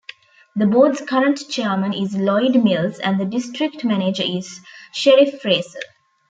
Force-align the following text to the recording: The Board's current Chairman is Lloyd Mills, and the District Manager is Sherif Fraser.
The 0.55 0.65
Board's 0.65 0.99
current 0.99 1.41
Chairman 1.47 1.93
is 1.93 2.15
Lloyd 2.15 2.55
Mills, 2.55 2.97
and 2.97 3.19
the 3.19 3.25
District 3.25 3.83
Manager 3.83 4.23
is 4.25 4.59
Sherif 4.95 5.39
Fraser. 5.43 5.77